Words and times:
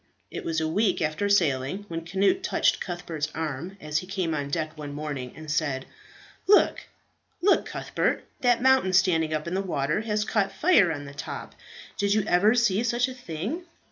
It 0.31 0.43
was 0.43 0.59
a 0.59 0.67
week 0.67 0.99
after 0.99 1.29
sailing, 1.29 1.85
when 1.87 2.03
Cnut 2.07 2.41
touched 2.41 2.81
Cuthbert's 2.81 3.29
arm 3.35 3.77
as 3.79 3.99
he 3.99 4.07
came 4.07 4.33
on 4.33 4.49
deck 4.49 4.75
one 4.75 4.93
morning, 4.95 5.31
and 5.35 5.51
said, 5.51 5.85
"Look, 6.47 6.85
look, 7.39 7.67
Cuthbert! 7.67 8.23
that 8.39 8.63
mountain 8.63 8.93
standing 8.93 9.31
up 9.31 9.47
in 9.47 9.53
the 9.53 9.61
water 9.61 10.01
has 10.01 10.25
caught 10.25 10.51
fire 10.53 10.91
on 10.91 11.05
the 11.05 11.13
top. 11.13 11.53
Did 11.99 12.15
you 12.15 12.23
ever 12.23 12.55
see 12.55 12.81
such 12.83 13.07
a 13.07 13.13
thing?" 13.13 13.65